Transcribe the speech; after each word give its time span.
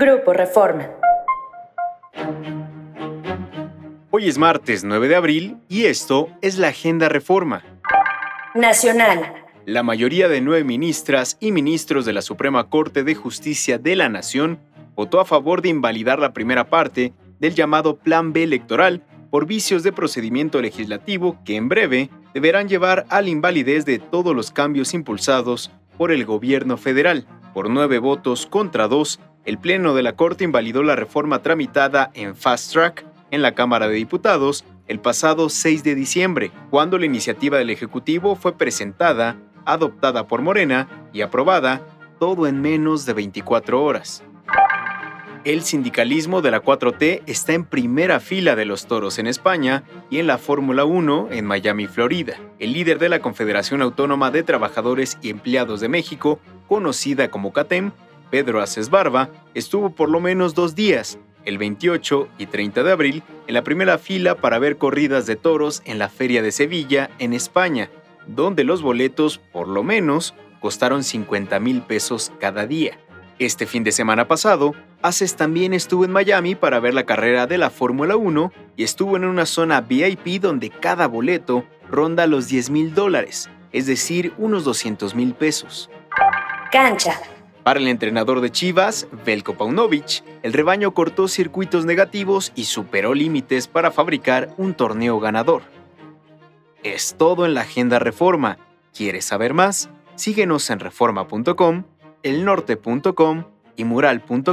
Grupo 0.00 0.32
Reforma. 0.32 0.90
Hoy 4.10 4.28
es 4.28 4.38
martes 4.38 4.84
9 4.84 5.08
de 5.08 5.16
abril 5.16 5.56
y 5.68 5.86
esto 5.86 6.28
es 6.40 6.56
la 6.56 6.68
Agenda 6.68 7.08
Reforma. 7.08 7.64
Nacional. 8.54 9.34
La 9.66 9.82
mayoría 9.82 10.28
de 10.28 10.40
nueve 10.40 10.62
ministras 10.62 11.36
y 11.40 11.50
ministros 11.50 12.04
de 12.04 12.12
la 12.12 12.22
Suprema 12.22 12.70
Corte 12.70 13.02
de 13.02 13.16
Justicia 13.16 13.78
de 13.78 13.96
la 13.96 14.08
Nación 14.08 14.60
votó 14.94 15.18
a 15.18 15.24
favor 15.24 15.62
de 15.62 15.70
invalidar 15.70 16.20
la 16.20 16.32
primera 16.32 16.70
parte 16.70 17.12
del 17.40 17.56
llamado 17.56 17.96
Plan 17.96 18.32
B 18.32 18.44
electoral 18.44 19.02
por 19.30 19.46
vicios 19.46 19.82
de 19.82 19.90
procedimiento 19.90 20.62
legislativo 20.62 21.40
que 21.44 21.56
en 21.56 21.68
breve 21.68 22.08
deberán 22.34 22.68
llevar 22.68 23.04
a 23.08 23.20
la 23.20 23.30
invalidez 23.30 23.84
de 23.84 23.98
todos 23.98 24.36
los 24.36 24.52
cambios 24.52 24.94
impulsados 24.94 25.72
por 25.96 26.12
el 26.12 26.24
gobierno 26.24 26.76
federal. 26.76 27.26
Por 27.52 27.68
nueve 27.68 27.98
votos 27.98 28.46
contra 28.46 28.86
dos, 28.86 29.18
el 29.48 29.56
Pleno 29.56 29.94
de 29.94 30.02
la 30.02 30.14
Corte 30.14 30.44
invalidó 30.44 30.82
la 30.82 30.94
reforma 30.94 31.40
tramitada 31.40 32.10
en 32.12 32.36
Fast 32.36 32.70
Track 32.70 33.06
en 33.30 33.40
la 33.40 33.54
Cámara 33.54 33.88
de 33.88 33.94
Diputados 33.94 34.66
el 34.88 35.00
pasado 35.00 35.48
6 35.48 35.82
de 35.84 35.94
diciembre, 35.94 36.50
cuando 36.68 36.98
la 36.98 37.06
iniciativa 37.06 37.56
del 37.56 37.70
Ejecutivo 37.70 38.36
fue 38.36 38.58
presentada, 38.58 39.38
adoptada 39.64 40.26
por 40.26 40.42
Morena 40.42 41.08
y 41.14 41.22
aprobada, 41.22 41.80
todo 42.20 42.46
en 42.46 42.60
menos 42.60 43.06
de 43.06 43.14
24 43.14 43.82
horas. 43.82 44.22
El 45.44 45.62
sindicalismo 45.62 46.42
de 46.42 46.50
la 46.50 46.62
4T 46.62 47.22
está 47.24 47.54
en 47.54 47.64
primera 47.64 48.20
fila 48.20 48.54
de 48.54 48.66
los 48.66 48.86
toros 48.86 49.18
en 49.18 49.26
España 49.26 49.82
y 50.10 50.18
en 50.18 50.26
la 50.26 50.36
Fórmula 50.36 50.84
1 50.84 51.28
en 51.30 51.46
Miami, 51.46 51.86
Florida. 51.86 52.36
El 52.58 52.74
líder 52.74 52.98
de 52.98 53.08
la 53.08 53.20
Confederación 53.20 53.80
Autónoma 53.80 54.30
de 54.30 54.42
Trabajadores 54.42 55.16
y 55.22 55.30
Empleados 55.30 55.80
de 55.80 55.88
México, 55.88 56.38
conocida 56.66 57.30
como 57.30 57.54
CATEM, 57.54 57.92
Pedro 58.30 58.60
Aces 58.60 58.90
Barba, 58.90 59.30
estuvo 59.54 59.90
por 59.90 60.10
lo 60.10 60.20
menos 60.20 60.54
dos 60.54 60.74
días, 60.74 61.18
el 61.44 61.58
28 61.58 62.28
y 62.38 62.46
30 62.46 62.82
de 62.82 62.92
abril, 62.92 63.22
en 63.46 63.54
la 63.54 63.62
primera 63.62 63.98
fila 63.98 64.34
para 64.34 64.58
ver 64.58 64.76
corridas 64.76 65.26
de 65.26 65.36
toros 65.36 65.82
en 65.84 65.98
la 65.98 66.08
Feria 66.08 66.42
de 66.42 66.52
Sevilla, 66.52 67.10
en 67.18 67.32
España, 67.32 67.90
donde 68.26 68.64
los 68.64 68.82
boletos, 68.82 69.38
por 69.38 69.68
lo 69.68 69.82
menos, 69.82 70.34
costaron 70.60 71.04
50 71.04 71.58
mil 71.60 71.82
pesos 71.82 72.32
cada 72.38 72.66
día. 72.66 72.98
Este 73.38 73.66
fin 73.66 73.84
de 73.84 73.92
semana 73.92 74.26
pasado, 74.26 74.74
Aces 75.00 75.36
también 75.36 75.72
estuvo 75.72 76.04
en 76.04 76.10
Miami 76.10 76.56
para 76.56 76.80
ver 76.80 76.92
la 76.92 77.06
carrera 77.06 77.46
de 77.46 77.56
la 77.56 77.70
Fórmula 77.70 78.16
1 78.16 78.52
y 78.76 78.82
estuvo 78.82 79.16
en 79.16 79.24
una 79.24 79.46
zona 79.46 79.80
VIP 79.80 80.40
donde 80.40 80.70
cada 80.70 81.06
boleto 81.06 81.64
ronda 81.88 82.26
los 82.26 82.48
10 82.48 82.70
mil 82.70 82.94
dólares, 82.94 83.48
es 83.72 83.86
decir, 83.86 84.32
unos 84.38 84.64
200 84.64 85.14
mil 85.14 85.34
pesos. 85.34 85.88
Cancha. 86.72 87.20
Para 87.68 87.80
el 87.80 87.88
entrenador 87.88 88.40
de 88.40 88.50
Chivas, 88.50 89.08
Velko 89.26 89.58
Paunovic, 89.58 90.24
el 90.42 90.54
rebaño 90.54 90.94
cortó 90.94 91.28
circuitos 91.28 91.84
negativos 91.84 92.50
y 92.54 92.64
superó 92.64 93.12
límites 93.12 93.68
para 93.68 93.90
fabricar 93.90 94.54
un 94.56 94.72
torneo 94.72 95.20
ganador. 95.20 95.64
Es 96.82 97.14
todo 97.18 97.44
en 97.44 97.52
la 97.52 97.60
Agenda 97.60 97.98
Reforma. 97.98 98.56
¿Quieres 98.96 99.26
saber 99.26 99.52
más? 99.52 99.90
Síguenos 100.14 100.70
en 100.70 100.80
reforma.com, 100.80 101.84
elnorte.com 102.22 103.44
y 103.76 103.84
mural.com.mx. 103.84 104.48